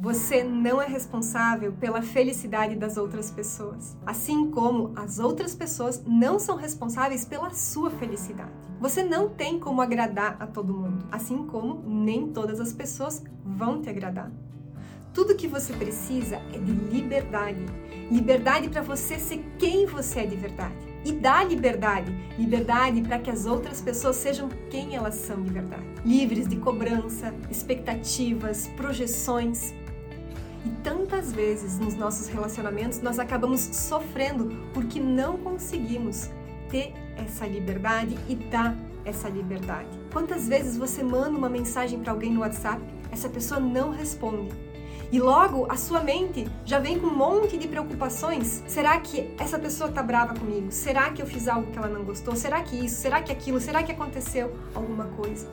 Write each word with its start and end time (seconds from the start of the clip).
Você 0.00 0.44
não 0.44 0.80
é 0.80 0.86
responsável 0.86 1.72
pela 1.72 2.00
felicidade 2.00 2.76
das 2.76 2.96
outras 2.96 3.32
pessoas, 3.32 3.96
assim 4.06 4.48
como 4.48 4.92
as 4.94 5.18
outras 5.18 5.56
pessoas 5.56 6.00
não 6.06 6.38
são 6.38 6.54
responsáveis 6.54 7.24
pela 7.24 7.50
sua 7.50 7.90
felicidade. 7.90 8.52
Você 8.78 9.02
não 9.02 9.28
tem 9.28 9.58
como 9.58 9.82
agradar 9.82 10.36
a 10.38 10.46
todo 10.46 10.72
mundo, 10.72 11.04
assim 11.10 11.44
como 11.48 11.82
nem 11.84 12.28
todas 12.28 12.60
as 12.60 12.72
pessoas 12.72 13.24
vão 13.44 13.82
te 13.82 13.90
agradar. 13.90 14.30
Tudo 15.12 15.34
que 15.34 15.48
você 15.48 15.72
precisa 15.72 16.36
é 16.54 16.58
de 16.58 16.70
liberdade. 16.70 17.66
Liberdade 18.08 18.68
para 18.68 18.82
você 18.82 19.18
ser 19.18 19.44
quem 19.58 19.84
você 19.84 20.20
é 20.20 20.26
de 20.26 20.36
verdade. 20.36 20.76
E 21.04 21.10
dá 21.10 21.42
liberdade. 21.42 22.12
Liberdade 22.38 23.02
para 23.02 23.18
que 23.18 23.32
as 23.32 23.46
outras 23.46 23.80
pessoas 23.80 24.14
sejam 24.14 24.48
quem 24.70 24.94
elas 24.94 25.16
são 25.16 25.42
de 25.42 25.50
verdade. 25.50 25.82
Livres 26.04 26.46
de 26.46 26.54
cobrança, 26.54 27.34
expectativas, 27.50 28.68
projeções. 28.76 29.74
E 30.68 30.82
tantas 30.82 31.32
vezes 31.32 31.78
nos 31.78 31.94
nossos 31.94 32.28
relacionamentos 32.28 33.00
nós 33.00 33.18
acabamos 33.18 33.60
sofrendo 33.60 34.54
porque 34.74 35.00
não 35.00 35.38
conseguimos 35.38 36.28
ter 36.68 36.92
essa 37.16 37.46
liberdade 37.46 38.18
e 38.28 38.34
dar 38.34 38.76
essa 39.02 39.30
liberdade. 39.30 39.88
Quantas 40.12 40.46
vezes 40.46 40.76
você 40.76 41.02
manda 41.02 41.38
uma 41.38 41.48
mensagem 41.48 41.98
para 42.00 42.12
alguém 42.12 42.30
no 42.30 42.40
WhatsApp, 42.40 42.82
essa 43.10 43.30
pessoa 43.30 43.58
não 43.58 43.90
responde 43.90 44.54
e 45.10 45.18
logo 45.18 45.66
a 45.72 45.76
sua 45.78 46.00
mente 46.00 46.46
já 46.66 46.78
vem 46.78 46.98
com 46.98 47.06
um 47.06 47.16
monte 47.16 47.56
de 47.56 47.66
preocupações. 47.66 48.62
Será 48.66 49.00
que 49.00 49.30
essa 49.38 49.58
pessoa 49.58 49.90
tá 49.90 50.02
brava 50.02 50.34
comigo? 50.34 50.70
Será 50.70 51.10
que 51.10 51.22
eu 51.22 51.26
fiz 51.26 51.48
algo 51.48 51.72
que 51.72 51.78
ela 51.78 51.88
não 51.88 52.04
gostou? 52.04 52.36
Será 52.36 52.60
que 52.62 52.76
isso? 52.76 53.00
Será 53.00 53.22
que 53.22 53.32
aquilo? 53.32 53.58
Será 53.58 53.82
que 53.82 53.90
aconteceu 53.90 54.54
alguma 54.74 55.06
coisa? 55.06 55.48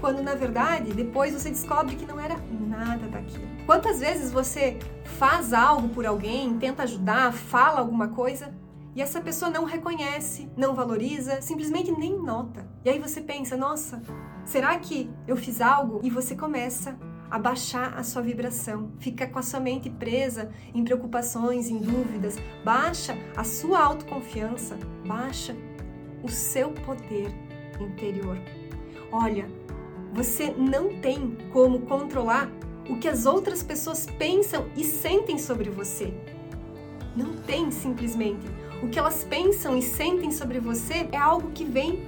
Quando 0.00 0.22
na 0.22 0.34
verdade, 0.34 0.94
depois 0.94 1.34
você 1.34 1.50
descobre 1.50 1.94
que 1.94 2.06
não 2.06 2.18
era 2.18 2.36
nada 2.80 3.06
daquilo. 3.06 3.46
Quantas 3.66 4.00
vezes 4.00 4.32
você 4.32 4.78
faz 5.04 5.52
algo 5.52 5.90
por 5.90 6.06
alguém, 6.06 6.58
tenta 6.58 6.84
ajudar, 6.84 7.32
fala 7.32 7.80
alguma 7.80 8.08
coisa 8.08 8.54
e 8.96 9.02
essa 9.02 9.20
pessoa 9.20 9.50
não 9.50 9.64
reconhece, 9.64 10.50
não 10.56 10.74
valoriza, 10.74 11.40
simplesmente 11.42 11.92
nem 11.92 12.18
nota. 12.18 12.66
E 12.84 12.90
aí 12.90 12.98
você 12.98 13.20
pensa, 13.20 13.56
nossa, 13.56 14.02
será 14.44 14.76
que 14.78 15.10
eu 15.28 15.36
fiz 15.36 15.60
algo? 15.60 16.00
E 16.02 16.10
você 16.10 16.34
começa 16.34 16.98
abaixar 17.30 17.96
a 17.96 18.02
sua 18.02 18.22
vibração, 18.22 18.90
fica 18.98 19.26
com 19.28 19.38
a 19.38 19.42
sua 19.42 19.60
mente 19.60 19.88
presa 19.88 20.50
em 20.74 20.82
preocupações, 20.82 21.68
em 21.68 21.78
dúvidas, 21.78 22.36
baixa 22.64 23.16
a 23.36 23.44
sua 23.44 23.78
autoconfiança, 23.78 24.76
baixa 25.06 25.54
o 26.24 26.28
seu 26.28 26.72
poder 26.72 27.30
interior. 27.78 28.36
Olha, 29.12 29.48
você 30.12 30.50
não 30.50 31.00
tem 31.00 31.38
como 31.52 31.82
controlar 31.82 32.50
o 32.88 32.96
que 32.96 33.08
as 33.08 33.26
outras 33.26 33.62
pessoas 33.62 34.06
pensam 34.18 34.66
e 34.76 34.84
sentem 34.84 35.38
sobre 35.38 35.70
você. 35.70 36.12
Não 37.16 37.34
tem 37.36 37.70
simplesmente. 37.70 38.46
O 38.82 38.88
que 38.88 38.98
elas 38.98 39.24
pensam 39.24 39.76
e 39.76 39.82
sentem 39.82 40.30
sobre 40.30 40.58
você 40.58 41.08
é 41.12 41.16
algo 41.16 41.50
que 41.50 41.64
vem 41.64 42.04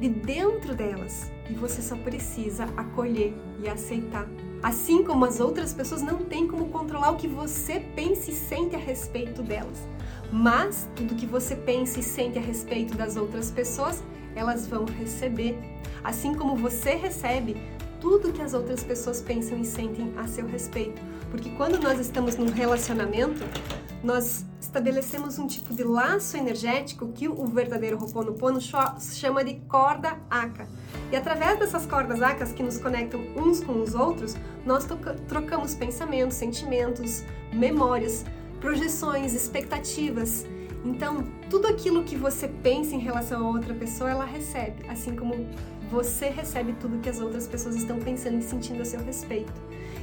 de 0.00 0.08
dentro 0.08 0.74
delas 0.74 1.30
e 1.48 1.54
você 1.54 1.80
só 1.80 1.96
precisa 1.96 2.64
acolher 2.76 3.34
e 3.62 3.68
aceitar 3.68 4.28
Assim 4.62 5.04
como 5.04 5.24
as 5.24 5.38
outras 5.38 5.72
pessoas 5.72 6.02
não 6.02 6.18
têm 6.18 6.48
como 6.48 6.68
controlar 6.68 7.10
o 7.10 7.16
que 7.16 7.28
você 7.28 7.80
pensa 7.94 8.30
e 8.30 8.34
sente 8.34 8.74
a 8.74 8.78
respeito 8.78 9.42
delas. 9.42 9.86
Mas 10.32 10.88
tudo 10.96 11.14
que 11.14 11.26
você 11.26 11.54
pensa 11.54 12.00
e 12.00 12.02
sente 12.02 12.38
a 12.38 12.42
respeito 12.42 12.96
das 12.96 13.16
outras 13.16 13.50
pessoas, 13.50 14.02
elas 14.34 14.66
vão 14.66 14.84
receber. 14.84 15.56
Assim 16.02 16.34
como 16.34 16.56
você 16.56 16.94
recebe 16.96 17.56
tudo 18.00 18.32
que 18.32 18.42
as 18.42 18.54
outras 18.54 18.82
pessoas 18.82 19.20
pensam 19.20 19.58
e 19.58 19.64
sentem 19.64 20.12
a 20.16 20.26
seu 20.26 20.46
respeito. 20.46 21.00
Porque 21.30 21.50
quando 21.50 21.78
nós 21.78 22.00
estamos 22.00 22.36
num 22.36 22.50
relacionamento, 22.50 23.44
nós 24.02 24.46
estabelecemos 24.60 25.38
um 25.38 25.46
tipo 25.46 25.74
de 25.74 25.82
laço 25.82 26.36
energético 26.36 27.08
que 27.08 27.28
o 27.28 27.46
verdadeiro 27.46 27.98
Ho'oponopono 27.98 28.60
chama 28.60 29.44
de 29.44 29.54
corda 29.68 30.18
aca. 30.30 30.68
E 31.10 31.16
através 31.16 31.58
dessas 31.58 31.86
cordas 31.86 32.22
acas 32.22 32.52
que 32.52 32.62
nos 32.62 32.78
conectam 32.78 33.20
uns 33.36 33.62
com 33.62 33.80
os 33.82 33.94
outros, 33.94 34.36
nós 34.64 34.86
trocamos 35.26 35.74
pensamentos, 35.74 36.36
sentimentos, 36.36 37.24
memórias, 37.52 38.24
projeções, 38.60 39.34
expectativas. 39.34 40.46
Então, 40.84 41.24
tudo 41.50 41.66
aquilo 41.66 42.04
que 42.04 42.16
você 42.16 42.48
pensa 42.48 42.94
em 42.94 42.98
relação 42.98 43.46
a 43.46 43.50
outra 43.50 43.74
pessoa, 43.74 44.10
ela 44.10 44.24
recebe, 44.24 44.88
assim 44.88 45.14
como 45.16 45.48
você 45.90 46.28
recebe 46.28 46.74
tudo 46.74 46.98
que 46.98 47.08
as 47.08 47.20
outras 47.20 47.46
pessoas 47.46 47.76
estão 47.76 47.98
pensando 47.98 48.38
e 48.38 48.42
sentindo 48.42 48.82
a 48.82 48.84
seu 48.84 49.00
respeito. 49.02 49.52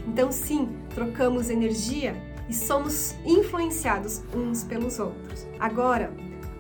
Então, 0.08 0.32
sim, 0.32 0.70
trocamos 0.94 1.50
energia 1.50 2.16
e 2.50 2.54
somos 2.54 3.16
influenciados 3.26 4.22
uns 4.34 4.64
pelos 4.64 5.00
outros. 5.00 5.48
Agora, 5.60 6.14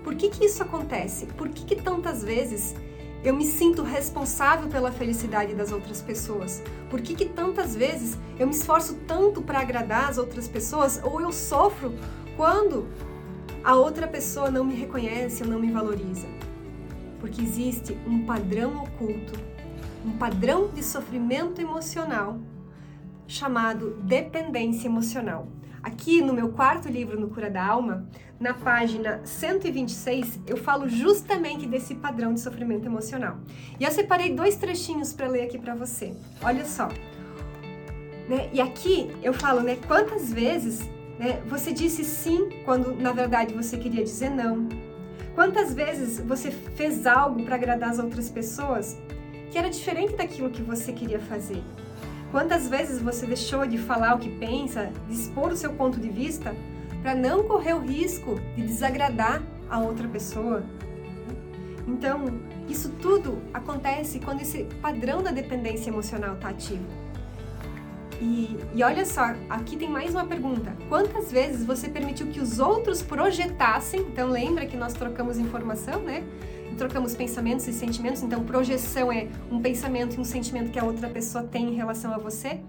por 0.04 0.16
que 0.16 0.30
que 0.30 0.46
isso 0.46 0.62
acontece? 0.62 1.26
Por 1.26 1.50
que 1.50 1.66
que 1.66 1.82
tantas 1.82 2.24
vezes 2.24 2.76
eu 3.24 3.36
me 3.36 3.46
sinto 3.46 3.82
responsável 3.82 4.70
pela 4.70 4.92
felicidade 4.92 5.54
das 5.56 5.72
outras 5.72 6.02
pessoas? 6.02 6.62
Por 6.90 7.02
que 7.02 7.16
que 7.16 7.26
tantas 7.26 7.76
vezes 7.76 8.18
eu 8.38 8.46
me 8.46 8.54
esforço 8.54 8.96
tanto 9.08 9.42
para 9.42 9.60
agradar 9.60 10.10
as 10.10 10.18
outras 10.18 10.48
pessoas 10.48 11.02
ou 11.04 11.20
eu 11.20 11.32
sofro 11.32 11.94
quando 12.38 12.88
a 13.66 13.76
outra 13.76 14.08
pessoa 14.08 14.52
não 14.52 14.64
me 14.64 14.76
reconhece 14.76 15.42
ou 15.42 15.50
não 15.50 15.60
me 15.60 15.72
valoriza? 15.72 16.28
Porque 17.20 17.42
existe 17.42 17.98
um 18.06 18.24
padrão 18.24 18.84
oculto, 18.84 19.34
um 20.06 20.12
padrão 20.12 20.68
de 20.68 20.84
sofrimento 20.84 21.60
emocional 21.60 22.40
chamado 23.28 23.96
dependência 24.04 24.88
emocional. 24.88 25.48
Aqui 25.82 26.22
no 26.22 26.32
meu 26.32 26.50
quarto 26.50 26.88
livro, 26.88 27.20
No 27.20 27.30
Cura 27.30 27.50
da 27.50 27.66
Alma, 27.66 28.08
na 28.40 28.54
página 28.54 29.22
126, 29.24 30.42
eu 30.46 30.58
falo 30.58 30.88
justamente 30.88 31.66
desse 31.66 31.96
padrão 31.96 32.36
de 32.36 32.42
sofrimento 32.42 32.86
emocional. 32.86 33.40
E 33.80 33.84
eu 33.84 33.90
separei 33.90 34.36
dois 34.36 34.58
trechinhos 34.58 35.12
para 35.12 35.28
ler 35.28 35.44
aqui 35.44 35.58
para 35.58 35.74
você. 35.74 36.16
Olha 36.44 36.66
só. 36.66 36.88
Né? 38.30 38.48
E 38.54 38.62
aqui 38.62 39.10
eu 39.24 39.34
falo, 39.34 39.62
né, 39.62 39.78
quantas 39.88 40.32
vezes 40.32 40.88
né, 41.20 41.42
você 41.48 41.72
disse 41.72 42.04
sim 42.04 42.50
quando 42.66 42.96
na 42.96 43.12
verdade 43.12 43.54
você 43.54 43.78
queria 43.78 44.04
dizer 44.04 44.30
não. 44.30 44.68
Quantas 45.34 45.74
vezes 45.74 46.20
você 46.20 46.52
fez 46.52 47.06
algo 47.06 47.44
para 47.44 47.56
agradar 47.56 47.90
as 47.90 48.00
outras 48.00 48.30
pessoas 48.30 48.98
que 49.52 49.58
era 49.58 49.70
diferente 49.70 50.16
daquilo 50.16 50.50
que 50.50 50.62
você 50.62 50.92
queria 50.92 51.20
fazer. 51.20 51.64
Quantas 52.30 52.68
vezes 52.68 53.02
você 53.02 53.26
deixou 53.26 53.66
de 53.66 53.78
falar 53.78 54.16
o 54.16 54.20
que 54.20 54.30
pensa, 54.30 54.92
de 55.08 55.14
expor 55.14 55.52
o 55.52 55.56
seu 55.56 55.72
ponto 55.72 55.98
de 55.98 56.10
vista, 56.10 56.54
para 57.02 57.16
não 57.16 57.44
correr 57.44 57.74
o 57.74 57.80
risco 57.80 58.36
de 58.56 58.64
desagradar 58.64 59.42
a 59.70 59.80
outra 59.80 60.08
pessoa? 60.10 60.64
Então, 61.88 62.26
isso 62.68 62.90
tudo 63.02 63.42
acontece 63.54 64.20
quando 64.20 64.42
esse 64.42 64.66
padrão 64.82 65.24
da 65.24 65.32
dependência 65.32 65.90
emocional 65.90 66.36
está 66.36 66.50
ativo. 66.50 67.05
E, 68.22 68.58
e, 68.74 68.84
olha 68.84 69.06
só, 69.06 69.34
aqui 69.50 69.76
tem 69.76 69.90
mais 69.90 70.12
uma 70.12 70.26
pergunta. 70.26 70.76
Quantas 70.88 71.32
vezes 71.32 71.66
você 71.66 71.90
permitiu 71.90 72.28
que 72.28 72.40
os 72.40 72.60
outros 72.60 73.02
projetassem? 73.02 74.02
Então 74.02 74.30
lembra 74.30 74.66
que 74.66 74.78
nós 74.78 74.94
trocamos 74.94 75.38
informação, 75.38 76.02
né? 76.02 76.24
trocamos 76.76 77.16
pensamentos 77.16 77.68
e 77.68 77.74
sentimentos, 77.74 78.22
então 78.22 78.44
projeção 78.44 79.12
é 79.12 79.30
um 79.50 79.62
pensamento 79.62 80.16
e 80.16 80.20
um 80.20 80.24
sentimento 80.24 80.72
que 80.72 80.80
a 80.80 80.84
outra 80.84 81.10
pessoa 81.10 81.44
tem 81.44 81.70
em 81.70 81.76
relação 81.76 82.14
a 82.14 82.18
você, 82.18 82.60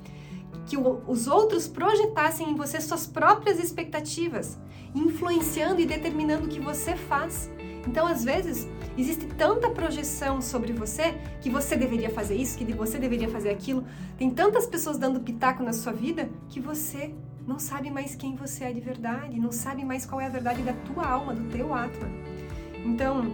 que 0.67 0.77
o, 0.77 1.03
os 1.07 1.27
outros 1.27 1.67
projetassem 1.67 2.51
em 2.51 2.55
você 2.55 2.81
suas 2.81 3.07
próprias 3.07 3.59
expectativas, 3.59 4.59
influenciando 4.95 5.81
e 5.81 5.87
determinando 5.87 6.47
o 6.47 6.49
que 6.49 6.61
você 6.61 6.97
faz. 6.97 7.51
Então, 7.87 8.07
às 8.07 8.25
vezes, 8.25 8.69
existe 8.97 9.27
tanta 9.27 9.71
projeção 9.71 10.41
sobre 10.41 10.73
você 10.73 11.15
que 11.41 11.49
você 11.49 11.77
deveria 11.77 12.11
fazer 12.11 12.35
isso, 12.35 12.59
que 12.59 12.65
você 12.73 12.99
deveria 12.99 13.29
fazer 13.29 13.51
aquilo. 13.51 13.85
Tem 14.19 14.31
tantas 14.31 14.67
pessoas 14.67 14.99
dando 14.99 15.21
pitaco 15.21 15.63
na 15.63 15.73
sua 15.73 15.93
vida 15.93 16.29
que 16.49 16.61
você 16.61 17.15
não 17.47 17.59
sabe 17.59 17.91
mais 17.91 18.17
quem 18.17 18.35
você 18.35 18.65
é 18.65 18.73
de 18.73 18.81
verdade, 18.81 19.39
não 19.39 19.53
sabe 19.53 19.85
mais 19.85 20.05
qual 20.05 20.21
é 20.21 20.27
a 20.27 20.29
verdade 20.29 20.63
da 20.63 20.73
tua 20.73 21.07
alma, 21.07 21.33
do 21.33 21.49
teu 21.51 21.73
atma. 21.73 22.09
Então, 22.85 23.33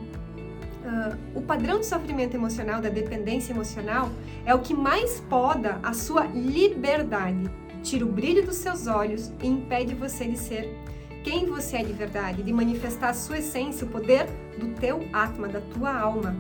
Uh, 0.83 1.39
o 1.39 1.43
padrão 1.43 1.79
de 1.79 1.87
sofrimento 1.87 2.35
emocional, 2.35 2.81
da 2.81 2.89
dependência 2.89 3.53
emocional, 3.53 4.11
é 4.45 4.53
o 4.53 4.59
que 4.59 4.75
mais 4.75 5.21
poda 5.31 5.79
a 5.81 5.93
sua 5.93 6.27
liberdade, 6.27 7.49
tira 7.85 8.05
o 8.05 8.09
brilho 8.09 8.45
dos 8.45 8.57
seus 8.57 8.89
olhos 8.89 9.31
e 9.41 9.47
impede 9.47 9.95
você 9.95 10.27
de 10.27 10.37
ser 10.37 10.77
quem 11.23 11.47
você 11.47 11.77
é 11.77 11.83
de 11.83 11.93
verdade, 11.93 12.43
de 12.43 12.53
manifestar 12.53 13.11
a 13.11 13.15
sua 13.15 13.39
essência, 13.39 13.87
o 13.87 13.91
poder 13.91 14.27
do 14.59 14.69
teu 14.81 15.07
atma, 15.13 15.49
da 15.49 15.61
tua 15.61 15.93
alma. 15.93 16.35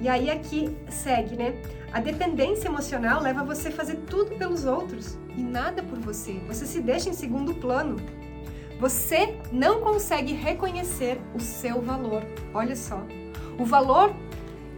E 0.00 0.08
aí 0.08 0.30
aqui 0.30 0.76
segue, 0.88 1.36
né? 1.36 1.54
A 1.92 2.00
dependência 2.00 2.68
emocional 2.68 3.20
leva 3.20 3.44
você 3.44 3.68
a 3.68 3.72
fazer 3.72 3.96
tudo 4.08 4.36
pelos 4.36 4.64
outros 4.64 5.18
e 5.36 5.42
nada 5.42 5.82
por 5.82 5.98
você. 5.98 6.40
Você 6.46 6.64
se 6.66 6.80
deixa 6.80 7.10
em 7.10 7.12
segundo 7.12 7.54
plano. 7.54 7.96
Você 8.78 9.36
não 9.52 9.80
consegue 9.80 10.32
reconhecer 10.32 11.20
o 11.34 11.40
seu 11.40 11.82
valor. 11.82 12.22
Olha 12.54 12.74
só. 12.74 13.04
O 13.58 13.64
valor 13.64 14.14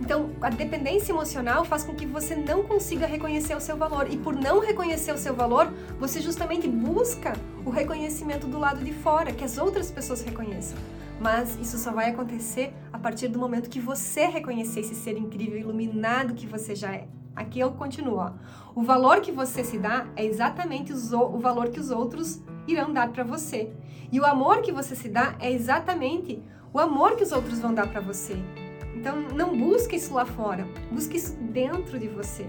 Então, 0.03 0.31
a 0.41 0.51
dependência 0.51 1.13
emocional 1.13 1.65
faz 1.65 1.85
com 1.85 1.95
que 1.95 2.05
você 2.05 2.35
não 2.35 2.65
consiga 2.65 3.07
reconhecer 3.07 3.57
o 3.57 3.61
seu 3.61 3.77
valor. 3.77 4.13
E 4.13 4.17
por 4.17 4.35
não 4.35 4.59
reconhecer 4.59 5.13
o 5.13 5.17
seu 5.17 5.33
valor, 5.33 5.73
você 5.97 6.21
justamente 6.21 6.67
busca 6.67 7.35
o 7.65 7.71
reconhecimento 7.71 8.49
do 8.49 8.59
lado 8.59 8.85
de 8.85 8.93
fora, 8.93 9.31
que 9.31 9.45
as 9.45 9.59
outras 9.59 9.93
pessoas 9.93 10.21
reconheçam. 10.21 10.77
Mas 11.21 11.57
isso 11.57 11.79
só 11.79 11.93
vai 11.93 12.11
acontecer 12.11 12.75
a 12.93 12.99
partir 12.99 13.29
do 13.29 13.39
momento 13.39 13.71
que 13.71 13.79
você 13.79 14.27
reconhecer 14.27 14.81
esse 14.81 14.97
ser 14.97 15.17
incrível, 15.17 15.57
iluminado 15.57 16.35
que 16.35 16.49
você 16.49 16.75
já 16.75 16.93
é. 16.93 17.07
Aqui 17.37 17.61
eu 17.61 17.71
continuo. 17.71 18.17
Ó. 18.17 18.33
O 18.75 18.83
valor 18.83 19.21
que 19.21 19.31
você 19.31 19.63
se 19.63 19.79
dá 19.79 20.09
é 20.17 20.25
exatamente 20.25 20.93
o 20.93 21.39
valor 21.39 21.69
que 21.69 21.79
os 21.79 21.93
outros 21.93 22.43
irão 22.67 22.93
dar 22.93 23.13
para 23.13 23.23
você. 23.23 23.73
E 24.11 24.19
o 24.19 24.27
amor 24.27 24.63
que 24.63 24.73
você 24.73 24.97
se 24.97 25.09
dá 25.09 25.37
é 25.39 25.53
exatamente 25.53 26.43
o 26.73 26.81
amor 26.81 27.15
que 27.15 27.23
os 27.23 27.31
outros 27.31 27.61
vão 27.61 27.73
dar 27.73 27.87
para 27.87 28.01
você. 28.01 28.37
Então 28.95 29.21
não 29.21 29.57
busque 29.57 29.97
isso 29.97 30.15
lá 30.15 30.25
fora, 30.25 30.67
busque 30.91 31.17
isso 31.17 31.35
dentro 31.41 31.99
de 31.99 32.09
você. 32.09 32.47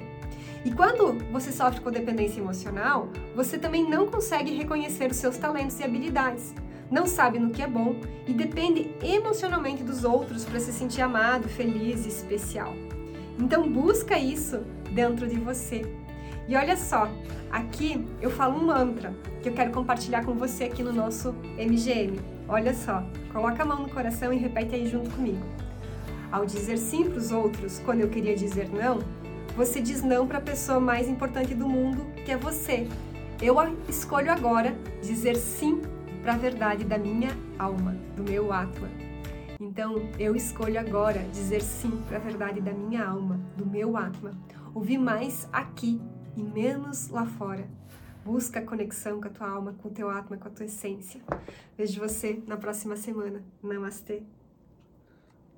E 0.66 0.72
quando 0.72 1.18
você 1.32 1.52
sofre 1.52 1.82
com 1.82 1.92
dependência 1.92 2.40
emocional, 2.40 3.10
você 3.36 3.58
também 3.58 3.88
não 3.90 4.08
consegue 4.08 4.56
reconhecer 4.56 5.12
os 5.12 5.18
seus 5.18 5.38
talentos 5.38 5.80
e 5.80 5.84
habilidades, 5.84 6.54
não 6.90 7.06
sabe 7.06 7.40
no 7.40 7.50
que 7.50 7.62
é 7.62 7.68
bom 7.68 7.96
e 8.28 8.34
depende 8.34 8.92
emocionalmente 9.02 9.84
dos 9.84 10.04
outros 10.04 10.46
para 10.46 10.60
se 10.60 10.72
sentir 10.72 11.02
amado, 11.02 11.50
feliz 11.50 12.06
e 12.06 12.10
especial. 12.10 12.74
Então 13.40 13.68
busca 13.70 14.18
isso 14.18 14.60
dentro 14.92 15.28
de 15.28 15.40
você. 15.40 15.82
E 16.48 16.56
olha 16.56 16.78
só, 16.78 17.10
aqui 17.52 18.06
eu 18.22 18.30
falo 18.30 18.58
um 18.58 18.66
mantra 18.66 19.14
que 19.42 19.50
eu 19.50 19.54
quero 19.54 19.72
compartilhar 19.72 20.24
com 20.24 20.34
você 20.34 20.66
aqui 20.66 20.84
no 20.84 20.94
nosso 20.94 21.34
MGM. 21.58 22.20
Olha 22.48 22.74
só, 22.74 23.04
coloca 23.32 23.64
a 23.64 23.66
mão 23.66 23.82
no 23.82 23.90
coração 23.90 24.32
e 24.32 24.38
repete 24.38 24.76
aí 24.76 24.86
junto 24.86 25.10
comigo. 25.10 25.44
Ao 26.34 26.48
dizer 26.48 26.80
sim 26.80 27.08
para 27.08 27.20
os 27.20 27.32
outros 27.32 27.78
quando 27.78 28.00
eu 28.00 28.10
queria 28.10 28.36
dizer 28.36 28.68
não, 28.68 28.98
você 29.56 29.80
diz 29.80 30.02
não 30.02 30.28
para 30.28 30.40
a 30.40 30.42
pessoa 30.42 30.80
mais 30.80 31.08
importante 31.08 31.54
do 31.54 31.70
mundo, 31.70 32.08
que 32.26 32.32
é 32.32 32.36
você. 32.36 32.88
Eu 33.40 33.56
escolho 33.88 34.32
agora 34.32 34.76
dizer 35.00 35.36
sim 35.36 35.80
para 36.24 36.34
a 36.34 36.38
verdade 36.38 36.86
da 36.86 36.98
minha 36.98 37.38
alma, 37.60 37.96
do 38.16 38.24
meu 38.24 38.52
Atma. 38.52 38.90
Então, 39.60 40.10
eu 40.18 40.36
escolho 40.36 40.80
agora 40.80 41.20
dizer 41.32 41.62
sim 41.62 42.02
para 42.08 42.18
a 42.18 42.22
verdade 42.22 42.60
da 42.60 42.74
minha 42.74 43.06
alma, 43.06 43.40
do 43.56 43.64
meu 43.64 43.96
Atma. 43.96 44.32
Ouvir 44.74 44.98
mais 44.98 45.48
aqui 45.54 46.02
e 46.36 46.42
menos 46.42 47.10
lá 47.10 47.28
fora. 47.28 47.70
Busca 48.26 48.60
a 48.60 48.66
conexão 48.66 49.22
com 49.22 49.28
a 49.28 49.32
tua 49.32 49.50
alma, 49.50 49.74
com 49.74 49.88
o 49.88 49.92
teu 49.92 50.10
Atma, 50.10 50.36
com 50.36 50.48
a 50.48 50.52
tua 50.52 50.66
essência. 50.66 51.22
Vejo 51.78 52.00
você 52.00 52.42
na 52.48 52.58
próxima 52.58 52.96
semana. 52.96 53.44
Namastê. 53.62 54.24